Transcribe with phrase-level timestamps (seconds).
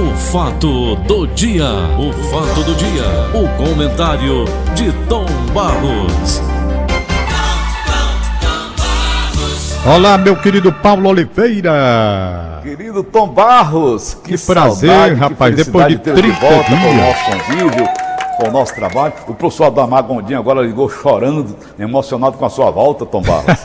[0.00, 1.68] O fato do dia,
[1.98, 3.04] o fato do dia,
[3.34, 6.40] o comentário de Tom Barros.
[9.84, 12.60] Olá, meu querido Paulo Oliveira.
[12.62, 17.99] Querido Tom Barros, que, que prazer, saudade, rapaz, que depois de 30 de volta dias.
[18.46, 19.12] O nosso o trabalho.
[19.28, 23.58] O professor Adamar Gondim agora ligou chorando, emocionado com a sua volta, Tom Barros.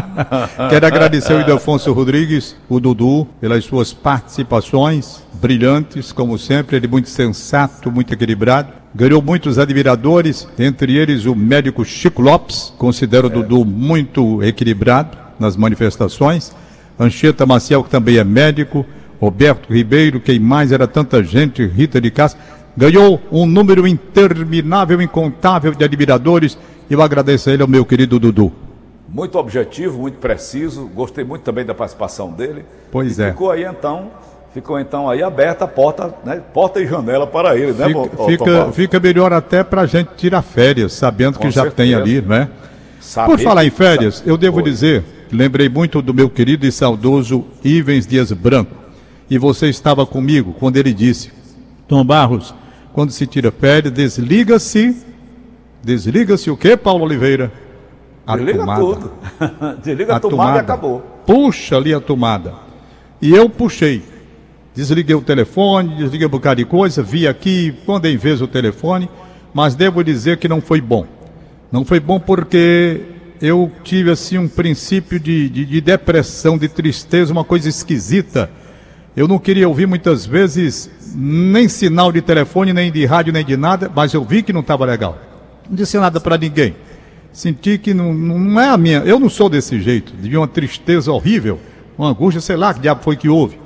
[0.68, 7.08] Quero agradecer ao Ildefonso Rodrigues, o Dudu, pelas suas participações brilhantes, como sempre, ele muito
[7.08, 8.72] sensato, muito equilibrado.
[8.94, 15.56] Ganhou muitos admiradores, entre eles o médico Chico Lopes, considero o Dudu muito equilibrado nas
[15.56, 16.54] manifestações.
[16.98, 18.84] Anchieta Maciel, que também é médico.
[19.18, 22.40] Roberto Ribeiro, quem mais era tanta gente, Rita de Castro.
[22.80, 26.56] Ganhou um número interminável, incontável de admiradores.
[26.88, 28.50] Eu agradeço a ele, ao meu querido Dudu.
[29.08, 30.86] Muito objetivo, muito preciso.
[30.94, 32.64] Gostei muito também da participação dele.
[32.90, 33.30] Pois e é.
[33.32, 34.10] Ficou aí então
[34.52, 38.72] ficou então aí aberta a porta, né, porta e janela para ele, né, Fica, fica,
[38.72, 42.48] fica melhor até para a gente tirar férias, sabendo Com que já tem ali, né?
[43.26, 44.64] Por falar em férias, eu devo Foi.
[44.64, 48.74] dizer Lembrei muito do meu querido e saudoso Ivens Dias Branco.
[49.30, 51.30] E você estava comigo quando ele disse:
[51.86, 52.52] Tom Barros,
[52.92, 54.96] quando se tira férias, desliga-se.
[55.82, 57.52] Desliga-se o que, Paulo Oliveira?
[58.26, 58.80] A Desliga tomada.
[58.80, 59.12] tudo.
[59.82, 61.00] Desliga a, a tomada, tomada e acabou.
[61.26, 62.54] Puxa ali a tomada.
[63.20, 64.02] E eu puxei.
[64.74, 69.10] Desliguei o telefone, desliguei um bocado de coisa, vi aqui, quando em vez o telefone,
[69.52, 71.06] mas devo dizer que não foi bom.
[71.72, 73.00] Não foi bom porque
[73.40, 78.50] eu tive assim um princípio de, de, de, depressão, de tristeza, uma coisa esquisita.
[79.16, 83.56] Eu não queria ouvir muitas vezes nem sinal de telefone, nem de rádio, nem de
[83.56, 85.18] nada, mas eu vi que não estava legal.
[85.68, 86.74] Não disse nada para ninguém.
[87.32, 88.98] Senti que não, não é a minha.
[88.98, 90.12] Eu não sou desse jeito.
[90.16, 91.58] De uma tristeza horrível,
[91.96, 93.58] uma angústia, sei lá que diabo foi que houve.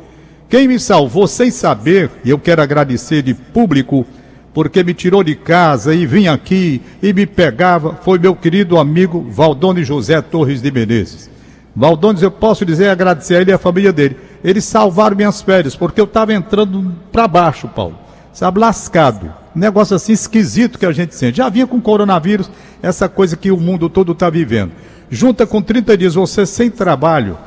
[0.48, 4.06] Quem me salvou sem saber, e eu quero agradecer de público
[4.52, 9.26] porque me tirou de casa e vinha aqui e me pegava, foi meu querido amigo
[9.28, 11.28] Valdones José Torres de Menezes.
[11.74, 14.16] Valdones, eu posso dizer, agradecer a ele e a família dele.
[14.44, 17.98] Eles salvaram minhas férias, porque eu estava entrando para baixo, Paulo.
[18.30, 19.32] Sabe, lascado.
[19.56, 21.38] Um negócio assim esquisito que a gente sente.
[21.38, 22.50] Já vinha com coronavírus,
[22.82, 24.72] essa coisa que o mundo todo está vivendo.
[25.08, 27.38] Junta com 30 dias você sem trabalho.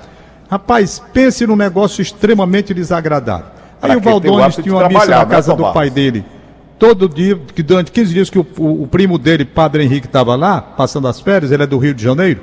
[0.50, 3.46] Rapaz, pense num negócio extremamente desagradável.
[3.80, 6.26] Aí pra o Valdones tinha uma missa na né, casa do pai dele
[6.80, 10.36] todo dia, que durante 15 dias que o, o, o primo dele, Padre Henrique, estava
[10.36, 12.42] lá, passando as férias, ele é do Rio de Janeiro,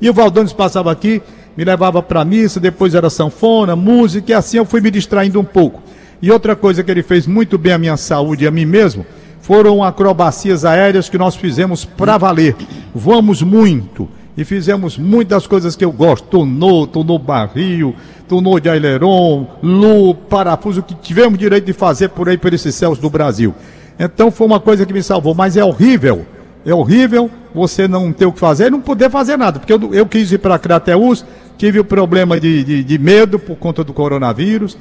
[0.00, 1.22] e o Valdones passava aqui,
[1.56, 5.44] me levava para missa, depois era sanfona, música, e assim eu fui me distraindo um
[5.44, 5.82] pouco.
[6.20, 9.06] E outra coisa que ele fez muito bem à minha saúde e a mim mesmo,
[9.40, 12.56] foram acrobacias aéreas que nós fizemos para valer.
[12.94, 16.26] Vamos muito e fizemos muitas coisas que eu gosto.
[16.26, 17.94] Tornou, tornou barril,
[18.28, 22.98] tornou de aileron, lu, parafuso, que tivemos direito de fazer por aí, por esses céus
[22.98, 23.54] do Brasil.
[23.98, 26.26] Então foi uma coisa que me salvou, mas é horrível.
[26.64, 29.60] É horrível você não ter o que fazer e não poder fazer nada.
[29.60, 31.24] Porque eu, eu quis ir para Crateus,
[31.56, 34.76] tive o problema de, de, de medo por conta do coronavírus.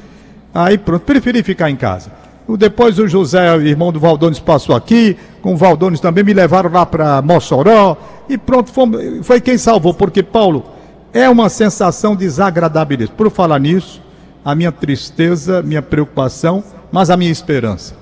[0.54, 2.12] Aí pronto, preferi ficar em casa.
[2.58, 6.86] Depois o José, irmão do Valdones, passou aqui, com o Valdones também, me levaram lá
[6.86, 7.98] para Mossoró,
[8.30, 10.64] e pronto, foi, foi quem salvou, porque Paulo,
[11.12, 13.08] é uma sensação desagradável.
[13.18, 14.02] Por falar nisso,
[14.44, 17.96] a minha tristeza, minha preocupação, mas a minha esperança.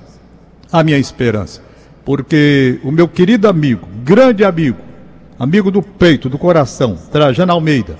[0.71, 1.61] A minha esperança.
[2.03, 4.79] Porque o meu querido amigo, grande amigo,
[5.39, 7.97] amigo do peito, do coração, Trajano Almeida,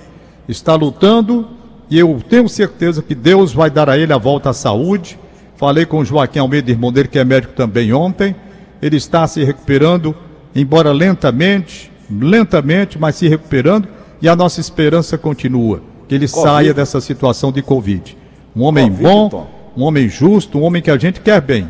[0.48, 1.48] está lutando
[1.90, 5.18] e eu tenho certeza que Deus vai dar a ele a volta à saúde
[5.64, 8.36] Falei com o Joaquim Almeida, irmão dele, que é médico também ontem.
[8.82, 10.14] Ele está se recuperando,
[10.54, 13.88] embora lentamente, lentamente, mas se recuperando.
[14.22, 16.50] E a nossa esperança continua, que ele COVID.
[16.50, 18.18] saia dessa situação de Covid.
[18.54, 19.48] Um homem COVID, bom, Tom.
[19.78, 21.70] um homem justo, um homem que a gente quer bem.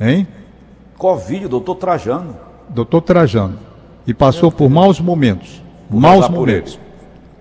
[0.00, 0.26] Hein?
[0.96, 2.36] Covid, doutor Trajano.
[2.68, 3.58] Doutor Trajano.
[4.06, 5.62] E passou por maus momentos.
[5.90, 6.78] Vou maus momentos.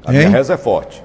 [0.06, 1.02] A minha reza é forte.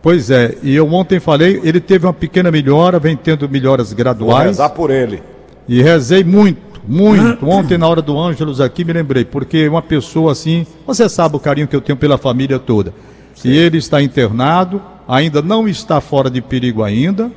[0.00, 4.36] Pois é, e eu ontem falei, ele teve uma pequena melhora, vem tendo melhoras graduais.
[4.36, 5.22] Vou rezar por ele.
[5.66, 7.46] E rezei muito, muito.
[7.46, 11.40] Ontem, na hora do Ângelos aqui, me lembrei, porque uma pessoa assim, você sabe o
[11.40, 12.92] carinho que eu tenho pela família toda.
[13.34, 13.50] Sim.
[13.50, 17.30] E ele está internado, ainda não está fora de perigo ainda,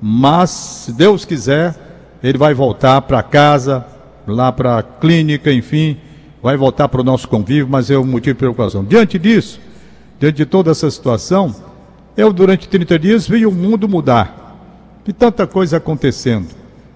[0.00, 1.74] mas, se Deus quiser,
[2.22, 3.84] ele vai voltar para casa,
[4.26, 5.96] lá para a clínica, enfim,
[6.42, 8.84] vai voltar para o nosso convívio, mas é um motivo de preocupação.
[8.84, 9.58] Diante disso,
[10.18, 11.54] diante de toda essa situação,
[12.16, 14.42] eu, durante 30 dias, vi o mundo mudar.
[15.06, 16.48] E tanta coisa acontecendo.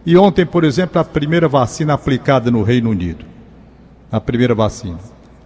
[0.06, 3.24] E ontem, por exemplo, a primeira vacina aplicada no Reino Unido.
[4.10, 4.98] A primeira vacina.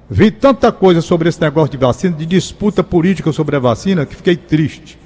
[0.09, 4.15] Vi tanta coisa sobre esse negócio de vacina, de disputa política sobre a vacina, que
[4.15, 4.99] fiquei triste.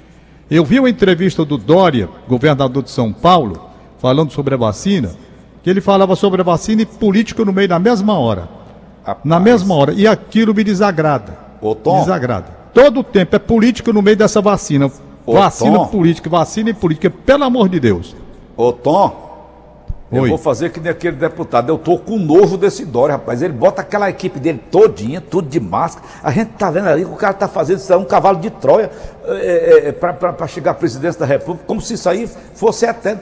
[0.51, 3.69] Eu vi uma entrevista do Dória, governador de São Paulo,
[3.99, 5.11] falando sobre a vacina,
[5.63, 8.49] que ele falava sobre a vacina e política no meio da mesma hora.
[9.03, 9.25] Rapaz.
[9.25, 9.93] Na mesma hora.
[9.93, 11.37] E aquilo me desagrada.
[11.61, 12.01] Ô, Tom.
[12.01, 12.56] Desagrada.
[12.77, 14.91] Todo o tempo é política no meio dessa vacina.
[15.25, 15.87] Ô, vacina Tom.
[15.87, 18.15] política, vacina e política, pelo amor de Deus.
[18.55, 20.29] Ô, Tom, eu Oi.
[20.29, 21.69] vou fazer que nem aquele deputado.
[21.69, 23.41] Eu tô com nojo desse Dória, rapaz.
[23.41, 26.05] Ele bota aquela equipe dele todinha, tudo de máscara.
[26.21, 28.51] A gente tá vendo ali que o cara tá fazendo isso aí, um cavalo de
[28.51, 28.91] Troia
[29.25, 33.21] é, é, para chegar à presidência da República, como se isso aí fosse eterno.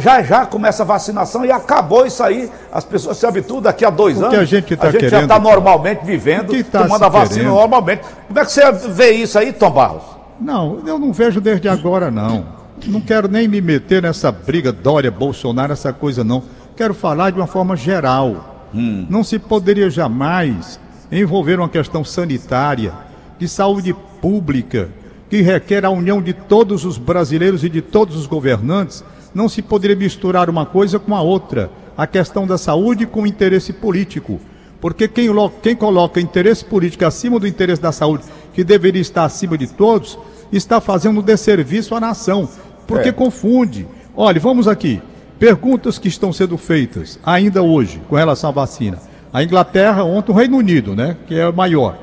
[0.00, 2.50] Já já começa a vacinação e acabou isso aí.
[2.72, 4.40] As pessoas se habituam daqui a dois O que anos.
[4.40, 7.54] a gente tá já querendo- está normalmente vivendo, tá tomando a vacina querendo?
[7.54, 8.02] normalmente.
[8.26, 10.02] Como é que você vê isso aí, Tom Barros?
[10.40, 12.44] Não, eu não vejo desde agora, não.
[12.86, 16.42] Não quero nem me meter nessa briga Dória, Bolsonaro, essa coisa, não.
[16.76, 18.68] Quero falar de uma forma geral.
[18.72, 20.80] Não se poderia jamais
[21.12, 22.92] envolver uma questão sanitária,
[23.38, 24.88] de saúde pública,
[25.30, 29.04] que requer a união de todos os brasileiros e de todos os governantes.
[29.34, 31.70] Não se poderia misturar uma coisa com a outra.
[31.96, 34.40] A questão da saúde com o interesse político.
[34.80, 35.28] Porque quem,
[35.62, 40.18] quem coloca interesse político acima do interesse da saúde, que deveria estar acima de todos,
[40.52, 42.48] está fazendo um desserviço à nação.
[42.86, 43.12] Porque É.
[43.12, 43.86] confunde.
[44.16, 45.00] Olha, vamos aqui.
[45.38, 48.98] Perguntas que estão sendo feitas ainda hoje com relação à vacina.
[49.32, 51.16] A Inglaterra, ontem o Reino Unido, né?
[51.26, 51.98] Que é o maior.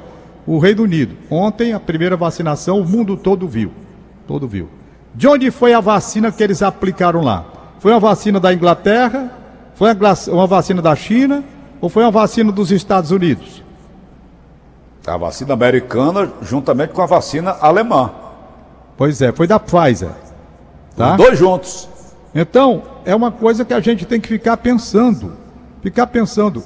[0.46, 1.16] O Reino Unido.
[1.30, 3.72] Ontem a primeira vacinação, o mundo todo viu.
[4.28, 4.68] Todo viu.
[5.14, 7.46] De onde foi a vacina que eles aplicaram lá?
[7.80, 9.32] Foi uma vacina da Inglaterra?
[9.76, 9.90] Foi
[10.30, 11.44] uma vacina da China?
[11.82, 13.64] Ou foi uma vacina dos Estados Unidos?
[15.06, 18.12] A vacina americana juntamente com a vacina alemã.
[18.96, 20.12] Pois é, foi da Pfizer.
[20.96, 21.12] Tá?
[21.12, 21.90] Os dois juntos.
[22.34, 25.34] Então, é uma coisa que a gente tem que ficar pensando.
[25.82, 26.64] Ficar pensando.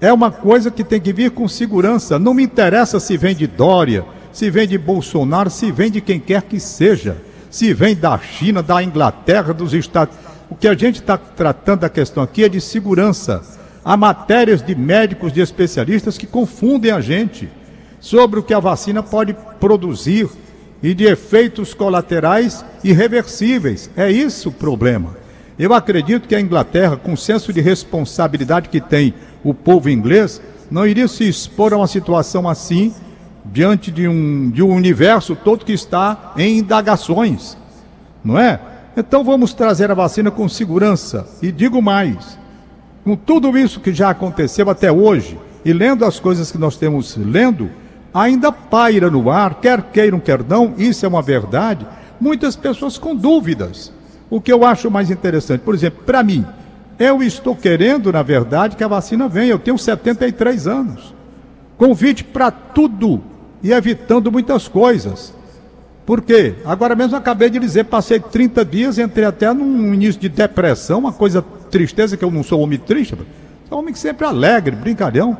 [0.00, 2.18] É uma coisa que tem que vir com segurança.
[2.18, 6.20] Não me interessa se vem de Dória, se vem de Bolsonaro, se vem de quem
[6.20, 7.16] quer que seja.
[7.52, 10.16] Se vem da China, da Inglaterra, dos Estados.
[10.48, 13.42] O que a gente está tratando da questão aqui é de segurança.
[13.84, 17.50] Há matérias de médicos, de especialistas que confundem a gente
[18.00, 20.30] sobre o que a vacina pode produzir
[20.82, 23.90] e de efeitos colaterais irreversíveis.
[23.94, 25.14] É isso o problema.
[25.58, 29.12] Eu acredito que a Inglaterra, com o senso de responsabilidade que tem
[29.44, 30.40] o povo inglês,
[30.70, 32.94] não iria se expor a uma situação assim
[33.44, 37.56] diante de um, de um universo todo que está em indagações.
[38.24, 38.60] Não é?
[38.96, 41.26] Então vamos trazer a vacina com segurança.
[41.40, 42.38] E digo mais:
[43.04, 47.16] com tudo isso que já aconteceu até hoje, e lendo as coisas que nós temos
[47.16, 47.70] lendo,
[48.12, 51.86] ainda paira no ar, quer queiram, quer não, isso é uma verdade,
[52.20, 53.92] muitas pessoas com dúvidas.
[54.30, 56.44] O que eu acho mais interessante, por exemplo, para mim,
[56.98, 59.50] eu estou querendo, na verdade, que a vacina venha.
[59.50, 61.14] Eu tenho 73 anos.
[61.76, 63.22] Convite para tudo
[63.62, 65.34] e evitando muitas coisas.
[66.04, 66.54] Por quê?
[66.64, 71.12] Agora mesmo acabei de dizer, passei 30 dias, entrei até num início de depressão, uma
[71.12, 73.16] coisa tristeza, que eu não sou homem triste,
[73.68, 75.38] sou homem que sempre alegre, brincalhão.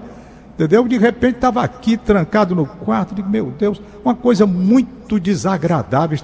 [0.54, 0.86] Entendeu?
[0.86, 6.16] De repente estava aqui trancado no quarto, digo, meu Deus, uma coisa muito desagradável.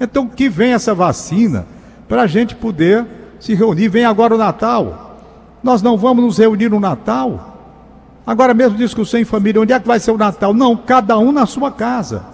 [0.00, 1.64] Então que vem essa vacina
[2.08, 3.06] para a gente poder
[3.38, 3.88] se reunir.
[3.88, 5.20] Vem agora o Natal.
[5.62, 7.57] Nós não vamos nos reunir no Natal.
[8.28, 10.52] Agora mesmo discussão em família, onde é que vai ser o Natal?
[10.52, 12.26] Não, cada um na sua casa.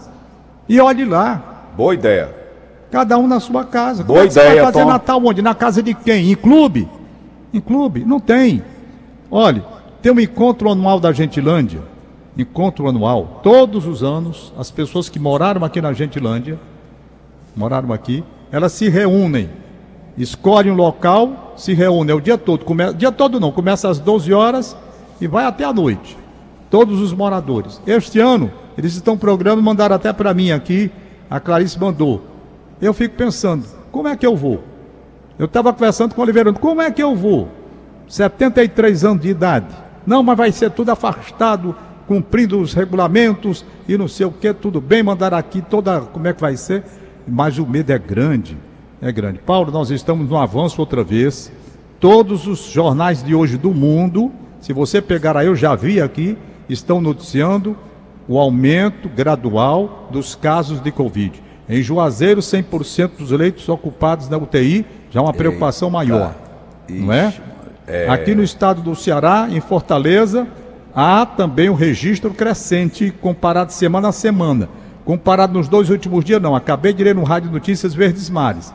[0.68, 2.34] E olhe lá, Boa ideia.
[2.90, 4.02] cada um na sua casa.
[4.02, 4.90] Boa Como é ideia, vai fazer Tom.
[4.90, 5.40] Natal onde?
[5.40, 6.32] Na casa de quem?
[6.32, 6.88] Em clube?
[7.52, 8.04] Em clube?
[8.04, 8.60] Não tem.
[9.30, 9.64] Olha,
[10.02, 11.82] tem um encontro anual da Gentilândia.
[12.36, 13.40] Encontro anual.
[13.44, 16.58] Todos os anos, as pessoas que moraram aqui na Gentilândia,
[17.54, 19.48] moraram aqui, elas se reúnem.
[20.18, 22.64] Escolhem um local, se reúnem é o dia todo.
[22.64, 22.92] Come...
[22.94, 24.76] Dia todo não, começa às 12 horas
[25.20, 26.16] e vai até a noite.
[26.70, 27.80] Todos os moradores.
[27.86, 30.90] Este ano, eles estão programando, mandaram até para mim aqui,
[31.30, 32.22] a Clarice mandou.
[32.80, 34.62] Eu fico pensando, como é que eu vou?
[35.38, 37.48] Eu estava conversando com o Oliveira, como é que eu vou?
[38.08, 39.66] 73 anos de idade.
[40.06, 41.74] Não, mas vai ser tudo afastado,
[42.06, 46.00] cumprindo os regulamentos e não sei o que, tudo bem, mandar aqui toda.
[46.00, 46.84] Como é que vai ser?
[47.26, 48.56] Mas o medo é grande.
[49.00, 49.38] É grande.
[49.38, 51.50] Paulo, nós estamos no avanço outra vez.
[51.98, 54.30] Todos os jornais de hoje do mundo,
[54.64, 56.38] se você pegar aí, eu já vi aqui,
[56.70, 57.76] estão noticiando
[58.26, 61.42] o aumento gradual dos casos de Covid.
[61.68, 66.34] Em Juazeiro, 100% dos leitos ocupados na UTI, já é uma preocupação maior.
[66.88, 67.34] Não é?
[68.08, 70.48] Aqui no estado do Ceará, em Fortaleza,
[70.94, 74.70] há também um registro crescente comparado semana a semana.
[75.04, 76.56] Comparado nos dois últimos dias, não.
[76.56, 78.72] Acabei de ler no Rádio Notícias Verdes Mares.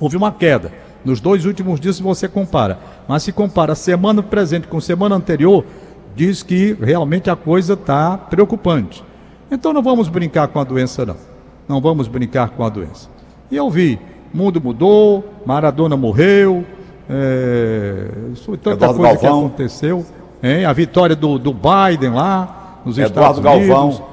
[0.00, 0.72] Houve uma queda.
[1.08, 2.78] Nos dois últimos dias, se você compara.
[3.08, 5.64] Mas se compara semana presente com semana anterior,
[6.14, 9.02] diz que realmente a coisa está preocupante.
[9.50, 11.16] Então não vamos brincar com a doença, não.
[11.66, 13.08] Não vamos brincar com a doença.
[13.50, 13.98] E eu vi,
[14.34, 16.62] mundo mudou, Maradona morreu,
[17.08, 18.08] É,
[18.62, 19.46] tanta Eduardo coisa que Galvão.
[19.46, 20.04] aconteceu.
[20.42, 20.66] Hein?
[20.66, 23.68] A vitória do, do Biden lá nos Eduardo Estados Unidos.
[23.74, 24.06] Galvão.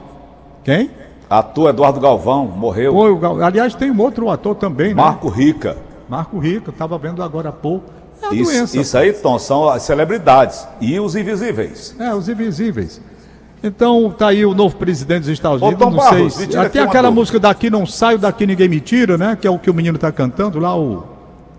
[0.64, 0.90] Quem?
[1.30, 2.94] Ator Eduardo Galvão morreu.
[2.94, 5.02] Foi Aliás, tem um outro ator também, né?
[5.04, 5.76] Marco Rica.
[6.10, 7.90] Marco Rico, estava vendo agora há pouco.
[8.22, 8.78] É Isso, doença.
[8.80, 11.96] isso aí, Tom, são as celebridades e os invisíveis.
[12.00, 13.02] É, os invisíveis.
[13.64, 16.46] Então, tá aí o novo presidente dos Estados Ô, Unidos, Tom não Barros, sei.
[16.52, 17.12] se- uma aquela dúvida.
[17.12, 19.36] música daqui não saio, daqui ninguém me tira, né?
[19.40, 21.04] Que é o que o menino tá cantando lá, o,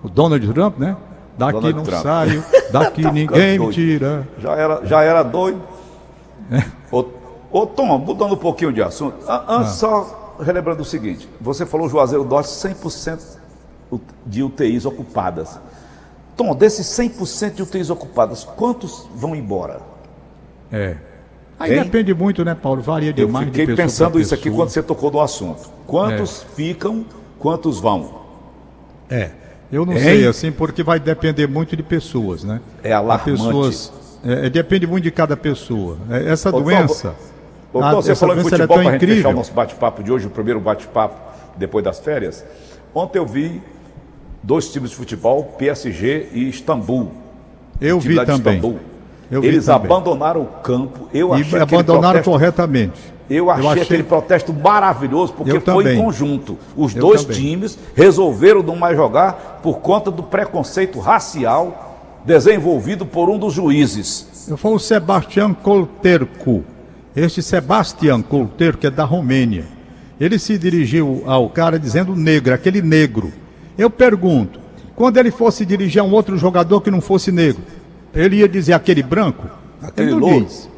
[0.02, 0.96] o Donald Trump, né?
[1.36, 2.02] Daqui Donald não Trump.
[2.02, 4.26] saio, daqui Tá ninguém me tira.
[4.38, 5.60] Já era, já era doido.
[6.50, 6.62] É.
[6.90, 7.04] Ô,
[7.50, 9.16] ô, Tom, mudando um pouquinho de assunto.
[9.28, 9.64] a- Ah.
[9.64, 13.45] Só relembrando o seguinte: você falou Juazeiro Norte, 100% u-
[14.24, 15.58] de UTIs ocupadas.
[16.36, 19.80] Tom, desses 100% de UTIs ocupadas, quantos vão embora?
[20.70, 20.96] É.
[21.58, 21.84] Aí Hein?
[21.84, 22.82] depende muito, né, Paulo?
[22.82, 25.70] Varia Eu demais de fiquei pessoa pensando isso aqui quando você tocou no assunto.
[25.86, 27.06] Quantos ficam,
[27.38, 28.20] quantos vão?
[29.08, 29.30] É.
[29.72, 30.00] Eu não Hein?
[30.00, 32.60] sei, assim, porque vai depender muito de pessoas, né?
[32.84, 33.30] É alarmante.
[33.42, 33.92] Pessoas,
[34.24, 35.96] é, é, depende muito de cada pessoa.
[36.10, 37.14] É, Essa Tom, doença.
[37.72, 39.52] Ô, a- Tom, você falou em é futebol tão para a gente fechar o nosso
[39.52, 41.16] bate-papo de hoje, o primeiro bate-papo
[41.56, 42.44] depois das férias.
[42.94, 43.62] Ontem eu vi
[44.46, 47.10] dois times de futebol, PSG e Istambul.
[47.80, 48.56] Eu vi também.
[48.56, 48.78] Istambul.
[49.28, 49.84] Eu Eles também.
[49.86, 51.08] abandonaram o campo.
[51.12, 53.16] Eu achei E aquele abandonaram protesto- corretamente.
[53.28, 55.98] Eu achei, aquele protesto maravilhoso, porque Eu foi também.
[55.98, 56.56] em conjunto.
[56.76, 57.40] Os Eu dois também.
[57.40, 64.46] times resolveram não mais jogar por conta do preconceito racial desenvolvido por um dos juízes.
[64.48, 66.62] Eu falo o Sebastião Colterco.
[67.16, 69.64] Este Sebastião Colterco, é da Romênia.
[70.20, 73.32] Ele se dirigiu ao cara dizendo negro, aquele negro.
[73.78, 74.58] Eu pergunto,
[74.94, 77.62] quando ele fosse dirigir a um outro jogador que não fosse negro,
[78.14, 79.46] ele ia dizer aquele branco?
[79.82, 80.44] Aquele ele não louro.
[80.44, 80.68] diz.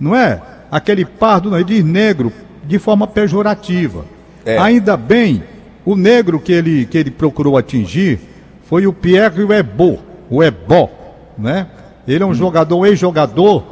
[0.00, 0.40] Não é?
[0.70, 2.32] Aquele pardo, não, ele diz negro
[2.64, 4.04] de forma pejorativa.
[4.44, 4.58] É.
[4.58, 5.42] Ainda bem,
[5.84, 8.18] o negro que ele, que ele procurou atingir
[8.64, 9.98] foi o Pierre Webô,
[10.28, 10.90] o Ebó,
[11.38, 11.68] né?
[12.06, 13.64] Ele é um jogador, ex-jogador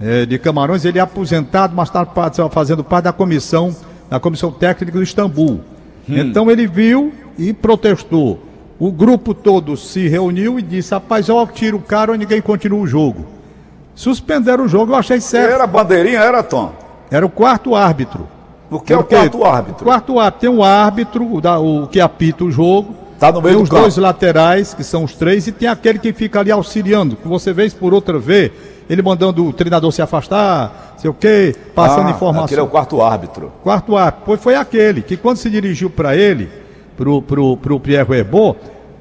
[0.00, 2.06] eh, de Camarões, ele é aposentado, mas está
[2.50, 3.74] fazendo parte da comissão,
[4.08, 5.60] da comissão técnica do Istambul.
[6.08, 8.38] Então ele viu e protestou.
[8.78, 12.80] O grupo todo se reuniu e disse, rapaz, ó, tira o cara ou ninguém continua
[12.80, 13.26] o jogo.
[13.94, 15.52] Suspenderam o jogo, eu achei certo.
[15.52, 16.72] Era bandeirinha, era Tom.
[17.10, 18.26] Era o quarto árbitro.
[18.70, 19.82] O que é o Porque quarto árbitro?
[19.82, 22.94] O quarto árbitro tem um árbitro, o, da- o que apita o jogo.
[23.18, 26.10] Tá no meio tem os dois laterais, que são os três, e tem aquele que
[26.12, 28.50] fica ali auxiliando, que você vez por outra vê,
[28.88, 32.44] ele mandando o treinador se afastar, sei o quê, passando Ah, informação.
[32.46, 33.52] Aquele é o quarto árbitro.
[33.62, 36.48] Quarto árbitro, foi, foi aquele que quando se dirigiu para ele,
[37.00, 38.58] pro, pro, pro Pierre Rebot,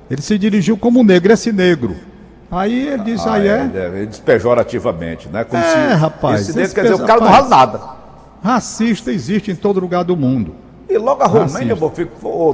[0.09, 1.97] ele se dirigiu como negro, esse negro.
[2.49, 5.43] Aí ele disse, Ah, aí é, é, ele diz pejorativamente, né?
[5.43, 7.49] Como É, rapaz, Esse negro quer dizer, o cara não rapaz.
[7.49, 7.81] vale nada.
[8.41, 10.55] racista existe em todo lugar do mundo.
[10.89, 12.09] E logo a Romênia, meu filho,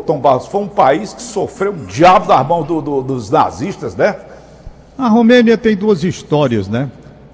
[0.05, 3.95] Tom Barros, foi um país que sofreu o diabo das mãos do- do- dos nazistas,
[3.95, 4.15] né?
[4.97, 6.89] A Romênia tem duas histórias, né?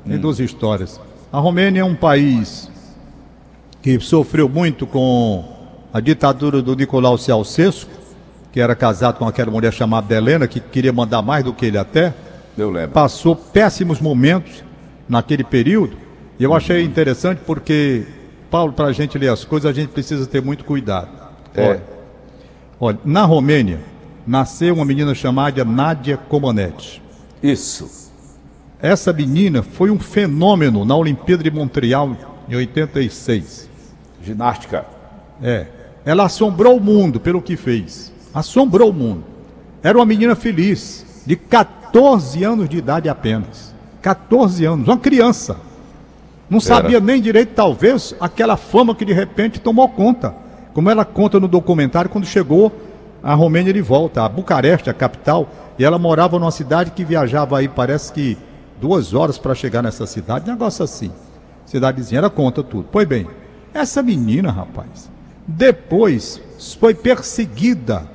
[0.05, 0.21] Tem Hum.
[0.21, 0.99] duas histórias.
[1.31, 2.69] A Romênia é um país
[3.81, 5.45] que sofreu muito com
[5.93, 7.89] a ditadura do Nicolau Ceausescu,
[8.51, 11.77] que era casado com aquela mulher chamada Helena, que queria mandar mais do que ele
[11.77, 12.13] até.
[12.57, 12.91] Eu lembro.
[12.91, 14.63] Passou péssimos momentos
[15.07, 15.95] naquele período.
[16.37, 18.03] E eu achei interessante porque,
[18.49, 21.09] Paulo, para a gente ler as coisas, a gente precisa ter muito cuidado.
[21.55, 21.67] É.
[21.69, 21.83] Olha,
[22.79, 23.79] olha, na Romênia,
[24.27, 27.01] nasceu uma menina chamada Nádia Comaneci.
[27.41, 28.11] Isso.
[28.81, 32.17] Essa menina foi um fenômeno na Olimpíada de Montreal
[32.49, 33.69] em 86.
[34.23, 34.85] Ginástica.
[35.41, 35.67] É.
[36.03, 38.10] Ela assombrou o mundo pelo que fez.
[38.33, 39.23] Assombrou o mundo.
[39.83, 43.73] Era uma menina feliz, de 14 anos de idade apenas.
[44.01, 45.57] 14 anos, uma criança.
[46.49, 50.35] Não sabia nem direito, talvez, aquela fama que de repente tomou conta.
[50.73, 52.71] Como ela conta no documentário, quando chegou
[53.23, 57.57] a Romênia de volta, a Bucareste, a capital, e ela morava numa cidade que viajava
[57.57, 58.37] aí, parece que
[58.79, 61.11] duas horas para chegar nessa cidade, negócio assim.
[61.65, 62.87] Cidadezinha, ela conta tudo.
[62.91, 63.27] Pois bem,
[63.73, 65.09] essa menina, rapaz,
[65.47, 66.41] depois
[66.79, 68.05] foi perseguida,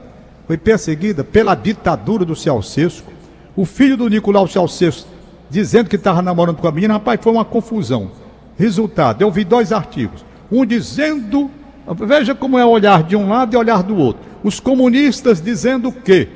[0.46, 3.10] foi perseguida pela ditadura do Ceausescu.
[3.56, 5.08] O filho do Nicolau Ceausescu
[5.48, 8.10] dizendo que estava namorando com a menina, rapaz, foi uma confusão.
[8.58, 10.24] Resultado, eu vi dois artigos.
[10.50, 11.50] Um dizendo,
[12.00, 14.22] veja como é olhar de um lado e olhar do outro.
[14.42, 16.28] Os comunistas dizendo que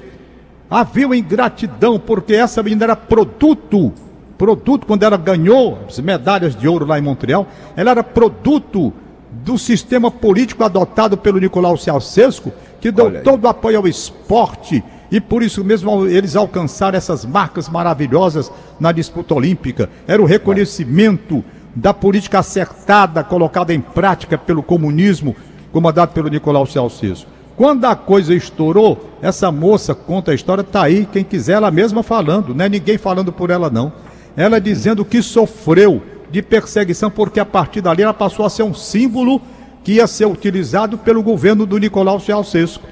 [0.69, 3.93] havia ingratidão porque essa menina era produto,
[4.37, 8.93] produto quando ela ganhou as medalhas de ouro lá em Montreal, ela era produto
[9.31, 15.21] do sistema político adotado pelo Nicolau Ceausescu, que deu todo o apoio ao esporte e
[15.21, 19.91] por isso mesmo eles alcançaram essas marcas maravilhosas na disputa olímpica.
[20.07, 21.45] Era o reconhecimento
[21.75, 25.35] da política acertada colocada em prática pelo comunismo
[25.73, 27.29] comandado pelo Nicolau Ceausescu.
[27.57, 32.03] Quando a coisa estourou, essa moça conta a história, tá aí, quem quiser, ela mesma
[32.03, 33.93] falando, não é ninguém falando por ela não.
[34.37, 38.75] Ela dizendo que sofreu de perseguição, porque a partir dali ela passou a ser um
[38.75, 39.41] símbolo
[39.83, 42.87] que ia ser utilizado pelo governo do Nicolau Ceausescu.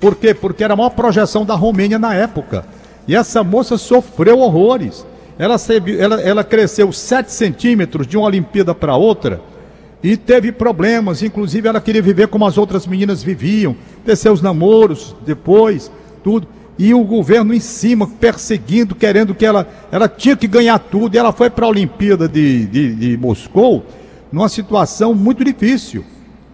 [0.00, 0.32] Por quê?
[0.32, 2.64] Porque era a maior projeção da Romênia na época.
[3.06, 5.06] E essa moça sofreu horrores.
[5.38, 5.56] Ela,
[5.98, 9.40] ela, ela cresceu 7 centímetros de uma Olimpíada para outra
[10.02, 11.22] e teve problemas.
[11.22, 15.90] Inclusive, ela queria viver como as outras meninas viviam, ter seus namoros depois,
[16.22, 16.46] tudo.
[16.82, 19.68] E o governo em cima, perseguindo, querendo que ela.
[19.92, 21.14] Ela tinha que ganhar tudo.
[21.14, 23.84] E ela foi para a Olimpíada de, de, de Moscou
[24.32, 26.02] numa situação muito difícil.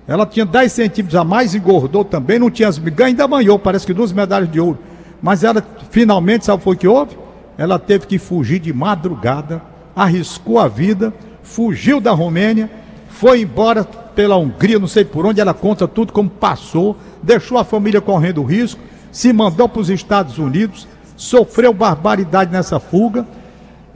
[0.05, 3.87] Ela tinha 10 centímetros a mais, engordou também, não tinha as ganhou, ainda ganhou, parece
[3.87, 4.81] que duas medalhas de ouro.
[5.23, 7.17] Mas ela finalmente, sabe o que houve?
[7.57, 9.63] Ela teve que fugir de madrugada,
[9.95, 12.69] arriscou a vida, fugiu da Romênia,
[13.11, 17.65] foi embora pela Hungria, não sei por onde, ela conta tudo como passou, deixou a
[17.65, 18.81] família correndo risco,
[19.17, 23.27] se mandou para os Estados Unidos, sofreu barbaridade nessa fuga.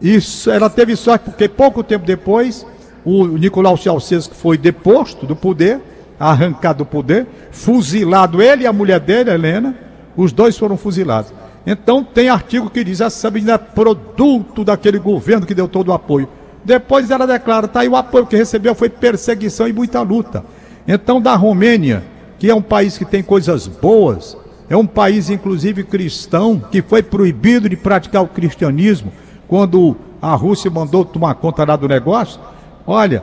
[0.01, 2.67] Isso, ela teve sorte porque pouco tempo depois
[3.05, 5.79] o Nicolau Ceausescu foi deposto do poder
[6.19, 9.75] arrancado do poder, fuzilado ele e a mulher dele, Helena,
[10.17, 11.35] os dois foram fuzilados.
[11.67, 15.93] Então tem artigo que diz, essa menina é produto daquele governo que deu todo o
[15.93, 16.31] apoio.
[16.65, 20.43] Depois ela declara, tá aí o apoio que recebeu foi perseguição e muita luta.
[20.89, 22.03] Então da Romênia,
[22.39, 24.35] que é um país que tem coisas boas,
[24.71, 29.13] é um país inclusive cristão, que foi proibido de praticar o cristianismo
[29.49, 32.41] quando a Rússia mandou tomar conta lá do negócio.
[32.87, 33.21] Olha,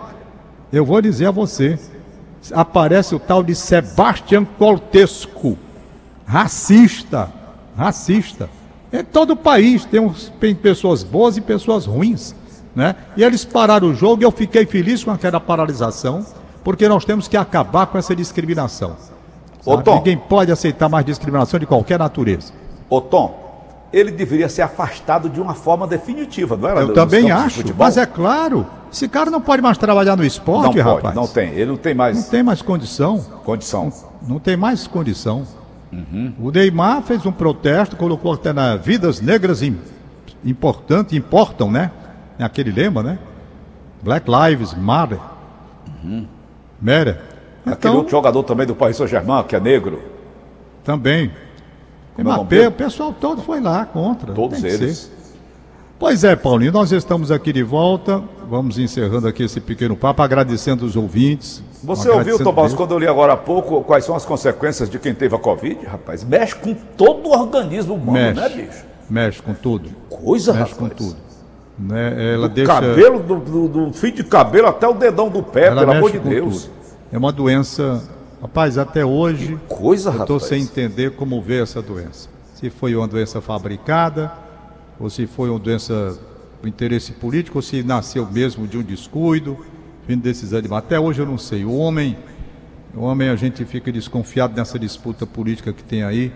[0.73, 1.79] eu vou dizer a você,
[2.51, 5.57] aparece o tal de Sebastião Coltesco,
[6.25, 7.31] racista,
[7.77, 8.49] racista.
[8.91, 12.35] Em todo o país tem, uns, tem pessoas boas e pessoas ruins,
[12.75, 12.93] né?
[13.15, 16.25] E eles pararam o jogo e eu fiquei feliz com aquela paralisação,
[16.61, 18.97] porque nós temos que acabar com essa discriminação.
[19.67, 22.53] Ô, Tom, Ninguém pode aceitar mais discriminação de qualquer natureza.
[22.89, 23.47] Ô Tom,
[23.91, 26.81] ele deveria ser afastado de uma forma definitiva, não era?
[26.81, 30.83] Eu também acho, mas é claro, esse cara não pode mais trabalhar no esporte, não
[30.83, 31.01] rapaz.
[31.01, 32.15] Pode, não tem, ele não tem mais.
[32.17, 33.19] Não tem mais condição.
[33.43, 33.91] Condição.
[34.21, 35.43] Não, não tem mais condição.
[35.91, 36.33] Uhum.
[36.39, 39.61] O Neymar fez um protesto, colocou até na vidas negras
[40.43, 41.91] importante, importam, né?
[42.39, 43.19] Aquele lema, né?
[44.01, 45.19] Black Lives Matter.
[46.03, 46.27] Uhum.
[46.81, 47.21] Matter.
[47.67, 50.01] Então, Aquele outro jogador também do Paris Saint-Germain, que é negro.
[50.83, 51.31] Também.
[52.17, 54.33] Mbappé, o pessoal todo foi lá contra.
[54.33, 55.11] Todos eles.
[55.99, 58.23] Pois é, Paulinho, nós estamos aqui de volta.
[58.47, 61.63] Vamos encerrando aqui esse pequeno papo, agradecendo os ouvintes.
[61.83, 65.13] Você ouviu, Tomás, quando eu li agora há pouco, quais são as consequências de quem
[65.13, 66.23] teve a Covid, rapaz?
[66.23, 68.85] Mexe com todo o organismo humano, mexe, né, bicho?
[69.09, 69.89] Mexe com tudo.
[70.09, 70.77] Coisa, mexe rapaz.
[70.77, 71.17] com tudo.
[71.77, 72.33] Né?
[72.33, 72.73] Ela do deixa...
[72.73, 76.11] cabelo, do, do, do, fio de cabelo até o dedão do pé, Ela pelo amor
[76.11, 76.63] de Deus.
[76.63, 76.76] Tudo.
[77.11, 78.03] É uma doença
[78.41, 82.29] Rapaz, até hoje que coisa, eu estou sem entender como ver essa doença.
[82.53, 84.31] Se foi uma doença fabricada,
[84.99, 86.17] ou se foi uma doença
[86.61, 89.57] do interesse político, ou se nasceu mesmo de um descuido,
[90.07, 90.83] vindo desses animais.
[90.83, 91.65] Até hoje eu não sei.
[91.65, 92.15] O homem,
[92.95, 96.31] o homem a gente fica desconfiado nessa disputa política que tem aí.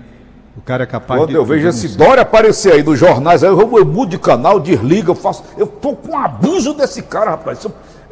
[0.57, 1.35] O cara é capaz Quando de.
[1.35, 5.11] eu vejo esse Dória aparecer aí nos jornais, aí eu, eu mudo de canal, desliga,
[5.11, 5.43] eu faço.
[5.55, 7.65] Eu tô com abuso desse cara, rapaz.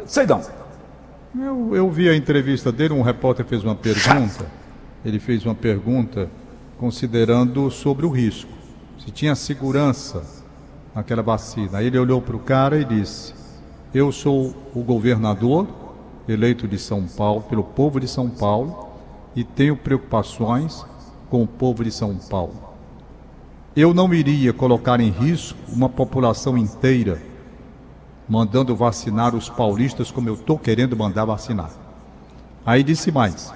[0.06, 0.59] Sei não.
[1.38, 4.48] Eu, eu vi a entrevista dele, um repórter fez uma pergunta.
[5.06, 6.30] Ele fez uma pergunta
[6.80, 8.50] considerando sobre o risco.
[8.98, 10.24] Se tinha segurança
[10.94, 11.78] naquela vacina.
[11.78, 13.34] Aí ele olhou para o cara e disse:
[13.94, 15.68] Eu sou o governador
[16.28, 18.89] eleito de São Paulo, pelo povo de São Paulo,
[19.36, 20.86] e tenho preocupações
[21.30, 22.70] com o povo de São Paulo.
[23.76, 27.22] Eu não iria colocar em risco uma população inteira
[28.30, 31.72] mandando vacinar os paulistas como eu estou querendo mandar vacinar.
[32.63, 33.52] Aí disse mais: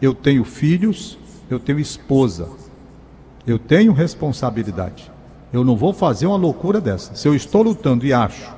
[0.00, 1.18] eu tenho filhos,
[1.50, 2.48] eu tenho esposa,
[3.46, 5.12] eu tenho responsabilidade.
[5.52, 7.14] Eu não vou fazer uma loucura dessa.
[7.14, 8.50] Se eu estou lutando e acho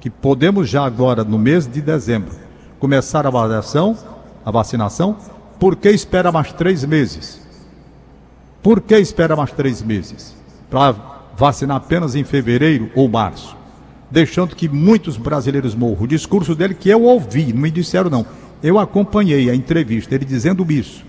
[0.00, 2.34] que podemos já agora, no mês de dezembro,
[2.80, 3.96] começar a vacinação,
[4.44, 5.16] a vacinação,
[5.60, 7.40] por que espera mais três meses?
[8.62, 10.34] Por que espera mais três meses?
[10.70, 10.94] Para
[11.36, 13.59] vacinar apenas em fevereiro ou março?
[14.10, 16.02] Deixando que muitos brasileiros morram.
[16.02, 18.26] O discurso dele que eu ouvi, não me disseram não.
[18.62, 21.04] Eu acompanhei a entrevista, ele dizendo isso.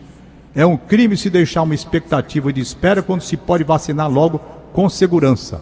[0.53, 4.39] É um crime se deixar uma expectativa de espera quando se pode vacinar logo
[4.73, 5.61] com segurança.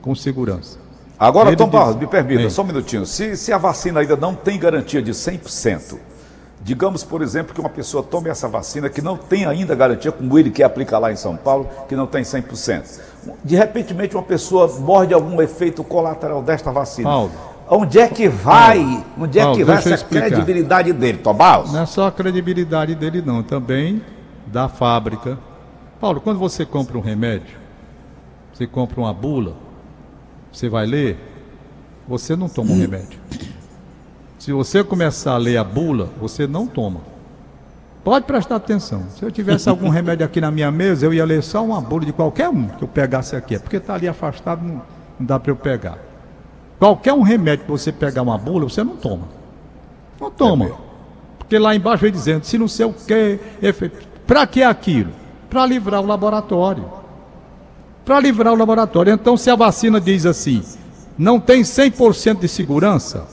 [0.00, 0.78] Com segurança.
[1.18, 2.50] Agora, ele Tom Barros, me permita, é.
[2.50, 3.04] só um minutinho.
[3.04, 5.98] Se, se a vacina ainda não tem garantia de 100%,
[6.62, 10.38] digamos, por exemplo, que uma pessoa tome essa vacina que não tem ainda garantia, como
[10.38, 13.08] ele quer aplicar lá em São Paulo, que não tem 100%
[13.44, 17.08] de repente uma pessoa morre de algum efeito colateral desta vacina.
[17.08, 17.30] Paulo.
[17.70, 18.78] Onde é que vai?
[18.78, 21.70] Paulo, onde é Paulo, que vai essa credibilidade dele, Tomás?
[21.70, 23.42] Não é só a credibilidade dele, não.
[23.42, 24.02] Também
[24.46, 25.38] da fábrica,
[26.00, 27.58] Paulo, quando você compra um remédio,
[28.54, 29.54] você compra uma bula,
[30.50, 31.18] você vai ler,
[32.08, 33.20] você não toma um remédio.
[34.38, 37.00] Se você começar a ler a bula, você não toma.
[38.04, 39.04] Pode prestar atenção.
[39.10, 42.06] Se eu tivesse algum remédio aqui na minha mesa, eu ia ler só uma bula
[42.06, 43.56] de qualquer um que eu pegasse aqui.
[43.56, 44.82] É porque está ali afastado, não,
[45.18, 45.98] não dá para eu pegar.
[46.78, 49.28] Qualquer um remédio que você pegar uma bula, você não toma.
[50.20, 50.70] Não toma.
[51.38, 53.40] Porque lá embaixo vem dizendo, se não sei o que,
[54.26, 55.10] para que aquilo?
[55.50, 56.84] Para livrar o laboratório.
[58.04, 59.12] Para livrar o laboratório.
[59.12, 60.62] Então, se a vacina diz assim,
[61.16, 63.26] não tem 100% de segurança,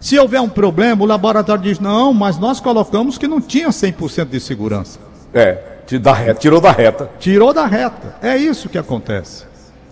[0.00, 4.26] se houver um problema, o laboratório diz: não, mas nós colocamos que não tinha 100%
[4.26, 4.98] de segurança.
[5.32, 7.10] É, da reta, tirou da reta.
[7.18, 8.16] Tirou da reta.
[8.22, 9.44] É isso que acontece.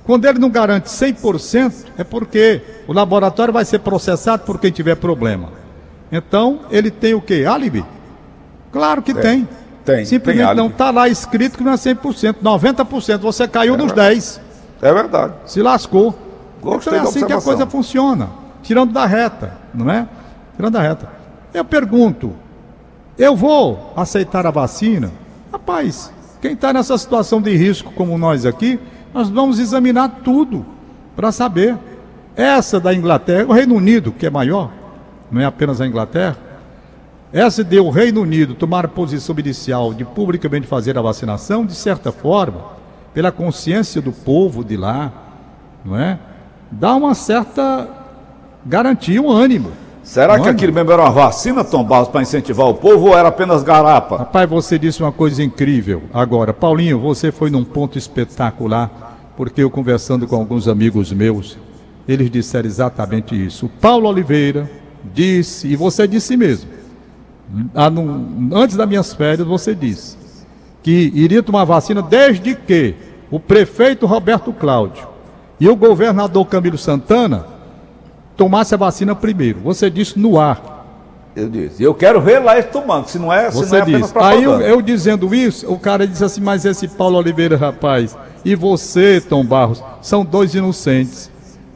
[0.04, 4.96] Quando ele não garante 100%, é porque o laboratório vai ser processado por quem tiver
[4.96, 5.48] problema.
[6.12, 7.44] Então, ele tem o quê?
[7.48, 7.84] Álibi?
[8.70, 9.48] Claro que é, tem.
[9.84, 10.04] Tem.
[10.04, 13.18] Simplesmente tem não está lá escrito que não é 100%, 90%.
[13.18, 14.16] Você caiu é nos verdade.
[14.16, 14.40] 10%.
[14.82, 15.32] É verdade.
[15.46, 16.14] Se lascou.
[16.60, 18.43] Gostei então é assim que a coisa funciona.
[18.64, 20.08] Tirando da reta, não é?
[20.56, 21.08] Tirando da reta.
[21.52, 22.32] Eu pergunto,
[23.16, 25.12] eu vou aceitar a vacina?
[25.52, 28.80] Rapaz, quem está nessa situação de risco como nós aqui,
[29.12, 30.66] nós vamos examinar tudo
[31.14, 31.76] para saber.
[32.34, 34.72] Essa da Inglaterra, o Reino Unido, que é maior,
[35.30, 36.36] não é apenas a Inglaterra,
[37.32, 42.10] essa de o Reino Unido tomar posição inicial de publicamente fazer a vacinação, de certa
[42.10, 42.60] forma,
[43.12, 45.12] pela consciência do povo de lá,
[45.84, 46.18] não é?
[46.70, 47.88] Dá uma certa
[48.64, 49.70] garantia, um ânimo.
[50.02, 50.50] Será que ânimo.
[50.50, 54.18] aquilo mesmo era uma vacina, Tom Barros, para incentivar o povo ou era apenas garapa?
[54.18, 56.02] Rapaz, você disse uma coisa incrível.
[56.12, 61.58] Agora, Paulinho, você foi num ponto espetacular porque eu conversando com alguns amigos meus,
[62.06, 63.66] eles disseram exatamente isso.
[63.66, 64.70] O Paulo Oliveira
[65.12, 66.70] disse, e você disse mesmo,
[68.52, 70.16] antes das minhas férias você disse,
[70.82, 72.94] que iria tomar vacina desde que
[73.30, 75.08] o prefeito Roberto Cláudio
[75.58, 77.46] e o governador Camilo Santana
[78.36, 79.60] tomasse a vacina primeiro.
[79.60, 80.74] Você disse no ar.
[81.36, 83.98] Eu disse, eu quero ver lá eles tomando, se não é, se Você não é
[83.98, 84.12] disse.
[84.14, 88.54] Aí eu, eu, dizendo isso, o cara disse assim, mas esse Paulo Oliveira, rapaz, e
[88.54, 91.28] você, Tom Barros, são dois inocentes.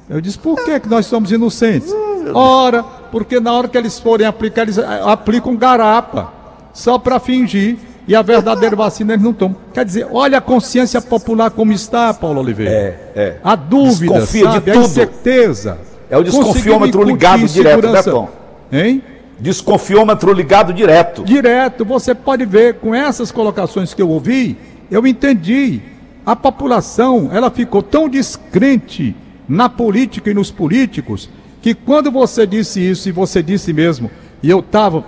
[0.09, 1.93] Eu disse, por que, que nós somos inocentes?
[2.33, 6.33] Ora, porque na hora que eles forem aplicar, eles aplicam garapa,
[6.73, 7.79] só para fingir.
[8.07, 9.57] E a verdadeira vacina eles não tomam.
[9.75, 12.73] Quer dizer, olha a consciência popular como está, Paulo Oliveira.
[12.73, 13.37] É, é.
[13.45, 14.61] A dúvida, Desconfia sabe?
[14.61, 14.83] de tudo.
[14.83, 15.79] a incerteza.
[16.11, 18.29] É o desconfiômetro ligado direto, né, Tom?
[18.73, 19.03] Hein?
[19.39, 21.23] Desconfiômetro ligado direto.
[21.23, 24.57] Direto, você pode ver, com essas colocações que eu ouvi,
[24.91, 25.81] eu entendi.
[26.25, 29.15] A população, ela ficou tão descrente
[29.49, 31.31] na política e nos políticos,
[31.63, 34.11] que quando você disse isso, e você disse mesmo,
[34.43, 35.05] e eu estava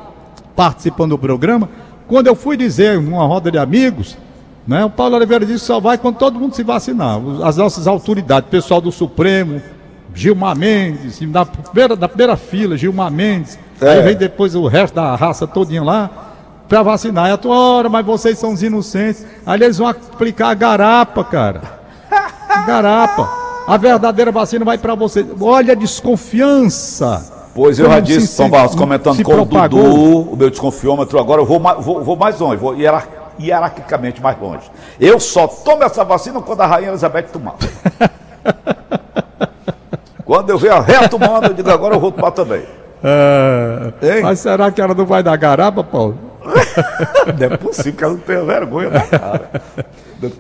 [0.57, 1.69] participando do programa,
[2.07, 4.17] quando eu fui dizer numa roda de amigos,
[4.67, 7.21] né, o Paulo Oliveira disse só vai quando todo mundo se vacinar.
[7.43, 9.61] As nossas autoridades, pessoal do Supremo,
[10.15, 13.89] Gilmar Mendes, na primeira, na primeira fila, Gilmar Mendes, é.
[13.89, 16.11] aí vem depois o resto da raça todinha lá,
[16.69, 17.29] para vacinar.
[17.29, 19.27] E a tua hora, mas vocês são os inocentes.
[19.45, 21.63] Aí eles vão aplicar a garapa, cara.
[22.67, 23.29] Garapa.
[23.67, 25.27] A verdadeira vacina vai para vocês.
[25.41, 27.39] Olha a desconfiança.
[27.55, 29.81] Pois eu já disse, São Barros, comentando com propagou.
[29.81, 32.77] o Dudu, o meu desconfiômetro, agora eu vou, vou, vou mais longe, vou
[33.39, 34.71] hierarquicamente mais longe.
[35.01, 37.57] Eu só tomo essa vacina quando a Rainha Elizabeth tomar.
[40.31, 42.63] Quando eu ver a ré tomando, eu digo, agora eu vou tomar também.
[43.03, 46.17] É, mas será que ela não vai dar garapa, Paulo?
[47.37, 49.51] não é possível que ela não tenha vergonha na cara.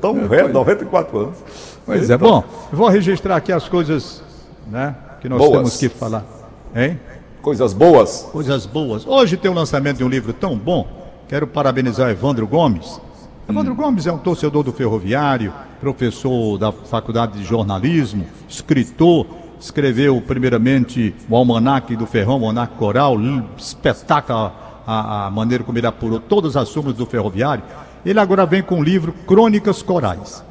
[0.00, 1.38] Tão velho, 94 anos.
[1.84, 4.22] Pois então, é, bom, vou registrar aqui as coisas
[4.70, 5.52] né, que nós boas.
[5.54, 6.24] temos que falar.
[6.72, 7.00] Hein?
[7.42, 8.28] Coisas boas.
[8.30, 9.04] Coisas boas.
[9.04, 10.86] Hoje tem o lançamento de um livro tão bom.
[11.26, 13.00] Quero parabenizar Evandro Gomes.
[13.48, 13.76] Evandro hum.
[13.76, 19.26] Gomes é um torcedor do ferroviário, professor da Faculdade de Jornalismo, escritor,
[19.60, 23.16] escreveu primeiramente o Almanac do Ferrão, o Almanac Coral,
[23.56, 24.50] espetáculo
[24.86, 27.62] a, a, maneira como ele apurou todas as súmulas do ferroviário.
[28.04, 30.42] Ele agora vem com o livro Crônicas Corais.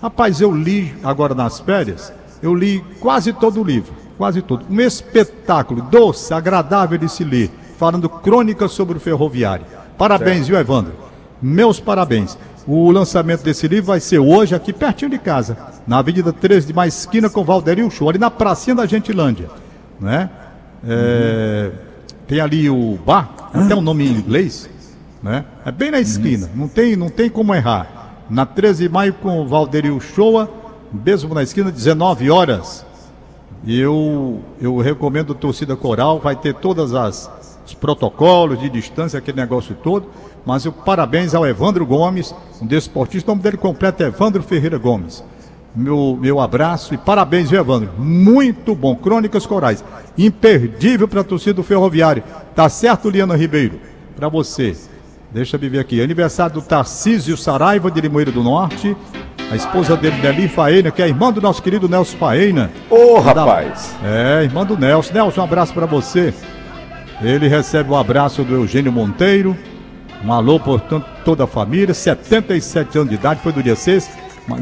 [0.00, 4.64] Rapaz, eu li agora nas férias, eu li quase todo o livro, quase todo.
[4.70, 9.64] Um espetáculo doce, agradável de se ler, falando crônicas sobre o ferroviário.
[9.96, 10.48] Parabéns, certo.
[10.48, 10.92] viu, Evandro?
[11.42, 12.38] Meus parabéns.
[12.70, 16.74] O lançamento desse livro vai ser hoje aqui pertinho de casa, na Avenida 13 de
[16.74, 19.48] mais esquina com Valderio Show, ali na pracinha da Gentilândia,
[19.98, 20.28] né?
[20.86, 21.78] É, uhum.
[22.26, 24.68] Tem ali o bar, até o um nome em inglês,
[25.22, 25.46] né?
[25.64, 26.60] É bem na esquina, uhum.
[26.60, 28.26] não tem, não tem como errar.
[28.28, 30.46] Na 13 de maio com Valderio Show,
[30.92, 32.84] mesmo na esquina, 19 horas.
[33.64, 37.30] E eu, eu recomendo a torcida coral, vai ter todas as
[37.68, 40.06] os protocolos de distância, aquele negócio todo.
[40.44, 44.78] Mas o parabéns ao Evandro Gomes, um desportista, o nome dele completo é Evandro Ferreira
[44.78, 45.22] Gomes.
[45.74, 47.90] Meu, meu abraço e parabéns, viu, Evandro?
[47.98, 48.96] Muito bom.
[48.96, 49.84] Crônicas Corais.
[50.16, 52.22] Imperdível para a torcida do Ferroviário.
[52.54, 53.78] Tá certo, Liana Ribeiro?
[54.16, 54.74] Para você.
[55.30, 56.02] Deixa eu ver aqui.
[56.02, 58.96] Aniversário do Tarcísio Saraiva de Limoeiro do Norte.
[59.50, 62.70] A esposa dele, Nelly Faena, que é irmã do nosso querido Nelson Faena.
[62.90, 63.94] Ô, oh, rapaz!
[64.02, 65.12] É, irmã do Nelson.
[65.12, 66.34] Nelson, um abraço para você.
[67.22, 69.56] Ele recebe o um abraço do Eugênio Monteiro.
[70.24, 71.94] Um alô, portanto, toda a família.
[71.94, 74.10] 77 anos de idade, foi do dia 6.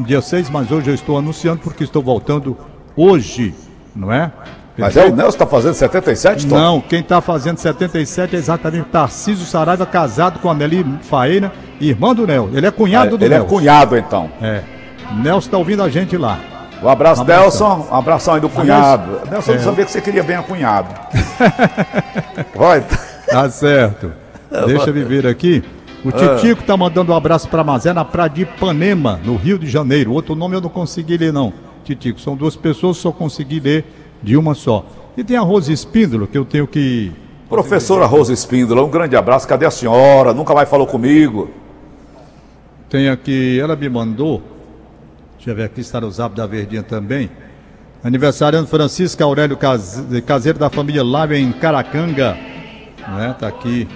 [0.05, 2.57] Dia 6, mas hoje eu estou anunciando porque estou voltando
[2.97, 3.55] hoje,
[3.95, 4.33] não é?
[4.79, 6.57] Mas é o Nelson que está fazendo 77, Tom?
[6.57, 12.15] Não, quem está fazendo 77 é exatamente Tarcísio Saraiva, casado com a Nelly Faena, irmã
[12.15, 12.57] do Nelson.
[12.57, 13.47] Ele é cunhado é, do ele Nelson.
[13.47, 14.31] Ele é cunhado, então.
[14.43, 14.63] É.
[15.23, 16.39] Nelson está ouvindo a gente lá.
[16.83, 17.89] Um abraço, um Nelson.
[17.91, 19.23] Um abração aí do cunhado.
[19.31, 20.89] Nelson, eu não sabia que você queria bem a cunhado.
[22.55, 22.85] Vai.
[23.27, 24.13] Tá certo.
[24.65, 25.63] Deixa eu viver aqui.
[26.05, 29.67] O Titico está mandando um abraço para Mazé na praia de Ipanema, no Rio de
[29.67, 30.13] Janeiro.
[30.13, 31.53] Outro nome eu não consegui ler, não.
[31.85, 33.85] Titico, são duas pessoas, só consegui ler
[34.23, 34.87] de uma só.
[35.17, 37.13] E tem a Rose Espíndola, que eu tenho que.
[37.49, 39.49] Professora Rose Espíndola, um grande abraço.
[39.49, 40.33] Cadê a senhora?
[40.33, 41.51] Nunca mais falou comigo.
[42.89, 44.43] Tem aqui, ela me mandou.
[45.37, 47.31] Deixa eu ver aqui, está no zap da Verdinha também.
[48.05, 49.57] Aniversariando Francisco Aurélio
[50.25, 52.37] Caseiro da família Lávia em Caracanga.
[53.09, 53.35] Né?
[53.39, 53.89] Tá aqui.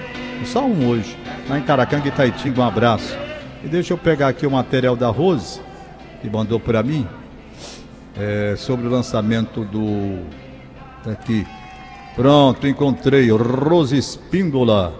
[0.44, 1.16] Só um hoje.
[1.48, 3.16] Lá em Caracanga, Itaitinga, um abraço.
[3.62, 5.60] E deixa eu pegar aqui o material da Rose,
[6.20, 7.06] que mandou para mim
[8.16, 10.24] é, sobre o lançamento do.
[11.04, 11.46] Tá aqui.
[12.16, 13.30] Pronto, encontrei.
[13.30, 14.92] Rose Espíndola.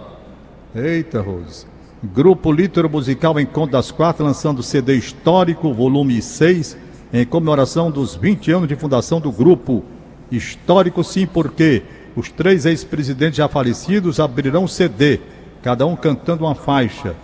[0.73, 1.65] Eita, Rose.
[2.03, 6.75] Grupo Lítero Musical Encontro das Quatro, lançando CD histórico, volume 6,
[7.13, 9.83] em comemoração dos 20 anos de fundação do grupo.
[10.31, 11.83] Histórico, sim, porque
[12.15, 15.19] os três ex-presidentes já falecidos abrirão CD,
[15.61, 17.15] cada um cantando uma faixa.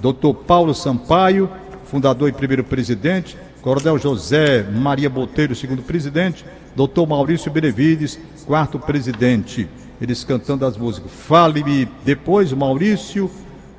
[0.00, 0.32] Dr.
[0.46, 1.50] Paulo Sampaio,
[1.84, 6.44] fundador e primeiro presidente, Coronel José Maria Botelho, segundo presidente,
[6.76, 9.68] doutor Maurício Benevides, quarto presidente.
[10.00, 11.10] Eles cantando as músicas.
[11.10, 13.28] Fale-me depois, Maurício,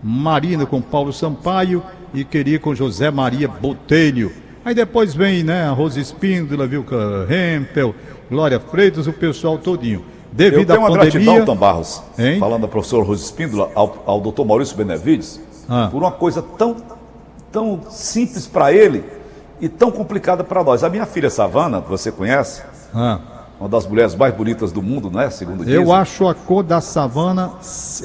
[0.03, 1.81] Marina com Paulo Sampaio
[2.13, 4.31] e Queria com José Maria Botelho.
[4.65, 7.95] Aí depois vem, né, a Rose Espíndola, Vilca Hempel,
[8.29, 10.03] Glória Freitas, o pessoal todinho.
[10.31, 11.11] Devido Eu tenho à uma pandemia...
[11.11, 12.39] gratidão, Tom Barros, hein?
[12.39, 15.89] falando da professora Rose Espíndola, ao, ao doutor Maurício Benevides, ah.
[15.91, 16.77] por uma coisa tão,
[17.51, 19.03] tão simples para ele,
[19.61, 20.83] e tão complicada para nós.
[20.83, 22.61] A minha filha Savana, você conhece?
[22.93, 23.19] Ah.
[23.59, 25.29] Uma das mulheres mais bonitas do mundo, não é?
[25.29, 25.73] Segundo dizem.
[25.73, 27.51] Eu acho a cor da savana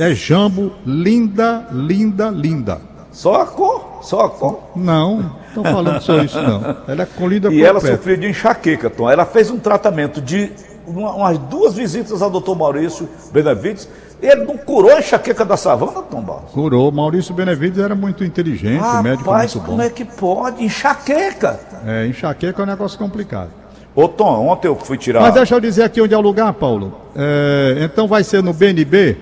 [0.00, 2.80] é jambo linda, linda, linda.
[3.12, 4.00] Só a cor?
[4.02, 4.64] Só a cor?
[4.74, 6.76] Não, estou falando só isso não.
[6.88, 9.08] Ela é com linda E ela sofreu de enxaqueca, Tom.
[9.08, 10.50] Ela fez um tratamento de
[10.86, 13.88] umas duas visitas ao doutor Maurício Benavides
[14.22, 16.50] ele não curou a enxaqueca da savana, Tom Barros?
[16.52, 16.90] Curou.
[16.90, 19.64] Maurício Benevides era muito inteligente, Rapaz, médico muito bom.
[19.66, 20.64] como é que pode?
[20.64, 21.60] Enxaqueca.
[21.84, 23.50] É, enxaqueca é um negócio complicado.
[23.94, 25.20] Ô Tom, ontem eu fui tirar...
[25.20, 26.94] Mas deixa eu dizer aqui onde é o lugar, Paulo.
[27.14, 29.16] É, então vai ser no BNB,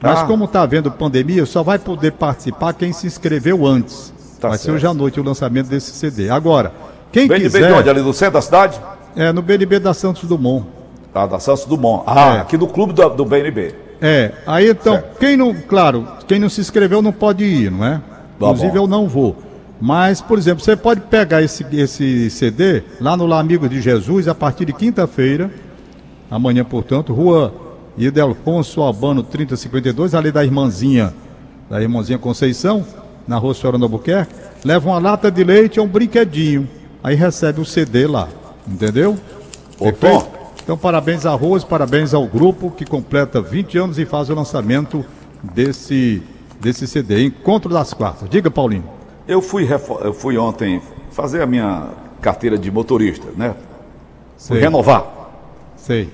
[0.00, 0.24] mas ah.
[0.24, 4.12] como está havendo pandemia, só vai poder participar quem se inscreveu antes.
[4.40, 4.64] Tá vai certo.
[4.64, 6.30] ser hoje à noite o lançamento desse CD.
[6.30, 6.72] Agora,
[7.12, 7.58] quem BNB quiser...
[7.58, 7.90] BNB de onde?
[7.90, 8.80] Ali no centro da cidade?
[9.14, 10.66] É, no BNB da Santos Dumont.
[11.16, 12.04] Tá, da Santos Dumont.
[12.06, 12.40] Ah, é.
[12.40, 13.74] aqui no clube do, do BNB.
[14.02, 15.18] É, aí então, certo.
[15.18, 18.02] quem não, claro, quem não se inscreveu não pode ir, não é?
[18.38, 18.76] Tá Inclusive bom.
[18.76, 19.34] eu não vou.
[19.80, 24.28] Mas, por exemplo, você pode pegar esse, esse CD lá no Lá Amigo de Jesus
[24.28, 25.50] a partir de quinta-feira,
[26.30, 27.54] amanhã, portanto, rua
[27.96, 31.14] Idelfonso Albano 3052, ali da irmãzinha,
[31.70, 32.84] da irmãzinha Conceição,
[33.26, 36.68] na rua Senhora Albuquerque, leva uma lata de leite e um brinquedinho.
[37.02, 38.28] Aí recebe o CD lá,
[38.68, 39.16] entendeu?
[39.78, 40.35] Perfeito?
[40.66, 45.04] Então, parabéns a Rose, parabéns ao grupo que completa 20 anos e faz o lançamento
[45.40, 46.20] desse,
[46.58, 48.28] desse CD, Encontro das Quartas.
[48.28, 48.82] Diga, Paulinho.
[49.28, 49.64] Eu fui,
[50.02, 53.54] eu fui ontem fazer a minha carteira de motorista, né?
[54.36, 55.06] Fui renovar.
[55.76, 56.10] Sei.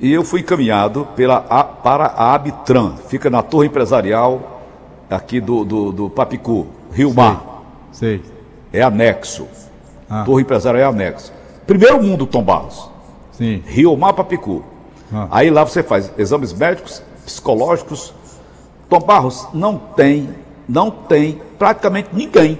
[0.00, 4.62] E eu fui encaminhado pela, a, para a Abitran, fica na torre empresarial
[5.10, 7.62] aqui do, do, do Papicu, Rio Mar.
[7.92, 8.22] Sei.
[8.72, 9.46] É anexo.
[10.08, 10.24] Ah.
[10.24, 11.30] Torre empresarial é anexo.
[11.66, 12.90] Primeiro mundo, Tom Barros.
[13.32, 13.62] Sim.
[13.66, 14.62] Rio Mapa Picu.
[15.12, 15.28] Ah.
[15.30, 18.14] Aí lá você faz exames médicos, psicológicos.
[18.88, 20.30] Tom Barros não tem,
[20.68, 22.58] não tem praticamente ninguém.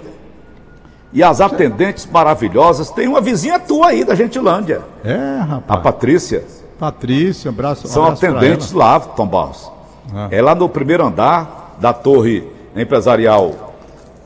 [1.13, 4.81] E as atendentes maravilhosas, tem uma vizinha tua aí da Gentilândia.
[5.05, 5.65] É, rapaz.
[5.69, 6.45] A Patrícia.
[6.79, 7.87] Patrícia, abraço.
[7.87, 9.71] São abraço atendentes lá, Tom Barros.
[10.15, 10.29] Ah.
[10.31, 13.75] É lá no primeiro andar da torre empresarial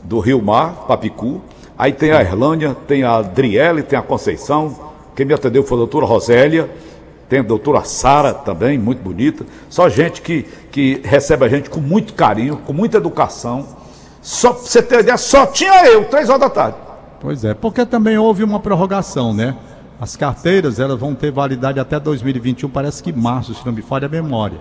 [0.03, 1.41] do Rio Mar, Papicu.
[1.77, 4.86] Aí tem a Erlânia, tem a Adriele, tem a Conceição,
[5.17, 6.69] quem me atendeu foi a doutora Rosélia,
[7.27, 9.47] tem a doutora Sara também, muito bonita.
[9.67, 13.65] Só gente que, que recebe a gente com muito carinho, com muita educação.
[14.21, 16.77] Só pra você ter ideia, só tinha eu, três horas da tarde.
[17.19, 19.57] Pois é, porque também houve uma prorrogação, né?
[19.99, 24.05] As carteiras elas vão ter validade até 2021, parece que março, se não me falha
[24.05, 24.59] a memória.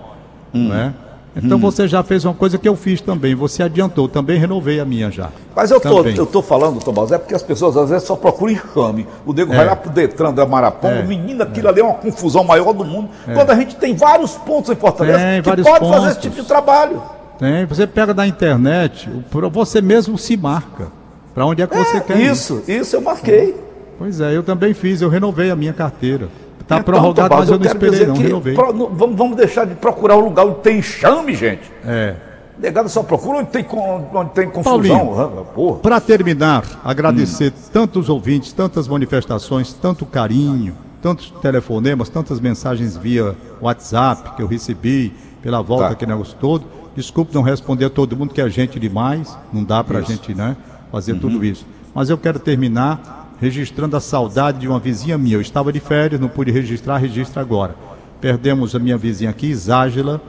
[0.54, 0.68] Hum.
[0.68, 0.94] Não é?
[1.36, 1.60] Então hum.
[1.60, 5.10] você já fez uma coisa que eu fiz também, você adiantou, também renovei a minha
[5.10, 5.28] já.
[5.54, 8.54] Mas eu tô, eu tô falando, Tomás, é porque as pessoas às vezes só procuram
[8.54, 9.06] enxame.
[9.26, 9.56] O nego é.
[9.56, 11.00] vai lá pro Detran da Marapão, é.
[11.00, 11.70] o menino, aquilo é.
[11.70, 13.10] ali é uma confusão maior do mundo.
[13.28, 13.34] É.
[13.34, 15.90] Quando a gente tem vários pontos em Fortaleza tem, que pode pontos.
[15.90, 17.02] fazer esse tipo de trabalho.
[17.38, 19.08] Tem, você pega da internet,
[19.52, 20.88] você mesmo se marca.
[21.34, 22.72] Para onde é que você é, quer isso, ir.
[22.72, 23.54] Isso, isso eu marquei.
[23.98, 26.28] Pois é, eu também fiz, eu renovei a minha carteira.
[26.66, 28.54] Está então, prorrogado, mas eu, não esperei, não, renovei.
[28.54, 31.70] Pro, não, vamos, vamos deixar de procurar um lugar onde tem chame, gente.
[31.84, 32.16] É.
[32.58, 33.64] Negado só procura onde tem,
[34.12, 35.46] onde tem confusão.
[35.80, 37.70] Para terminar, agradecer hum.
[37.72, 45.14] tantos ouvintes, tantas manifestações, tanto carinho, tantos telefonemas, tantas mensagens via WhatsApp que eu recebi
[45.40, 45.90] pela volta tá.
[45.92, 46.64] aquele negócio todo.
[46.96, 50.34] Desculpe não responder a todo mundo que é gente demais, não dá para a gente
[50.34, 50.56] né,
[50.90, 51.20] fazer uhum.
[51.20, 51.64] tudo isso.
[51.94, 55.36] Mas eu quero terminar registrando a saudade de uma vizinha minha.
[55.36, 57.74] Eu estava de férias, não pude registrar, registra agora.
[58.20, 60.20] Perdemos a minha vizinha aqui, Iságela,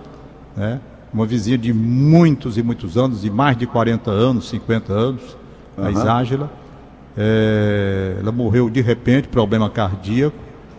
[0.56, 0.80] né?
[1.14, 5.38] uma vizinha de muitos e muitos anos, de mais de 40 anos, 50 anos,
[5.78, 5.86] uhum.
[5.86, 6.52] a Iságela.
[7.18, 10.38] É, ela morreu de repente, problema cardíaco,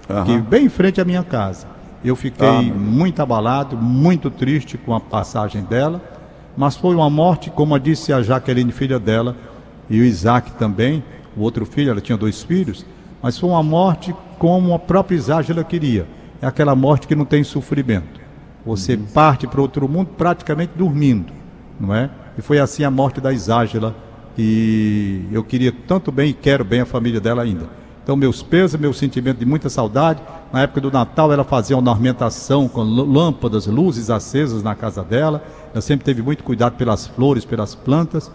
[0.09, 0.19] uhum.
[0.19, 1.67] aqui, bem em frente à minha casa.
[2.05, 6.01] Eu fiquei ah, muito abalado, muito triste com a passagem dela,
[6.57, 9.35] mas foi uma morte, como disse a Jaqueline, filha dela,
[9.91, 11.03] e o Isaac também,
[11.39, 12.85] o outro filho, ela tinha dois filhos,
[13.23, 16.07] mas foi uma morte como a própria Iságela queria.
[16.43, 18.21] É aquela morte que não tem sofrimento.
[18.67, 19.07] Você uhum.
[19.07, 21.33] parte para outro mundo praticamente dormindo,
[21.79, 22.11] não é?
[22.37, 23.95] E foi assim a morte da Iságela,
[24.37, 27.69] e eu queria tanto bem e quero bem a família dela ainda.
[28.03, 30.23] Então, meus pesos, meu sentimento de muita saudade.
[30.51, 35.45] Na época do Natal, ela fazia uma ornamentação com lâmpadas, luzes acesas na casa dela.
[35.73, 38.31] Ela sempre teve muito cuidado pelas flores, pelas plantas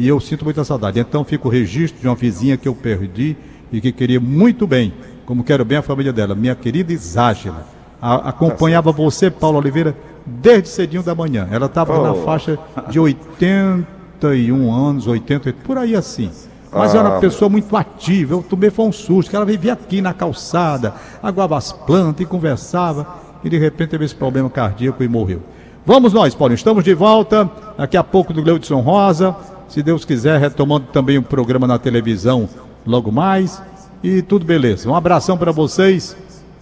[0.00, 0.98] e eu sinto muita saudade.
[0.98, 3.36] Então fica o registro de uma vizinha que eu perdi
[3.70, 4.94] e que queria muito bem,
[5.26, 7.66] como quero bem a família dela, minha querida Iságela.
[8.00, 11.46] A, acompanhava você, Paulo Oliveira, desde cedinho da manhã.
[11.52, 12.02] Ela estava oh.
[12.02, 12.58] na faixa
[12.88, 16.30] de 81 anos, 80, por aí assim.
[16.72, 17.20] Mas ah, era uma ah.
[17.20, 18.32] pessoa muito ativa.
[18.32, 22.24] Eu tomei foi um susto, que ela vivia aqui na calçada, aguava as plantas e
[22.24, 23.06] conversava.
[23.44, 25.42] E de repente teve esse problema cardíaco e morreu.
[25.84, 26.54] Vamos nós, Paulo.
[26.54, 27.50] Estamos de volta.
[27.76, 29.36] Daqui a pouco do Gleudson Rosa
[29.70, 32.48] se Deus quiser, retomando também o programa na televisão
[32.86, 33.62] logo mais.
[34.02, 34.88] E tudo beleza.
[34.88, 36.16] Um abração para vocês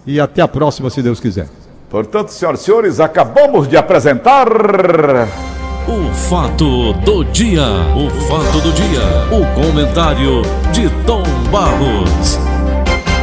[0.07, 1.49] e até a próxima, se Deus quiser.
[1.89, 4.47] Portanto, senhoras e senhores, acabamos de apresentar.
[5.89, 7.65] O fato do dia.
[7.97, 9.01] O fato do dia.
[9.33, 10.43] O comentário
[10.73, 12.48] de Tom Barros.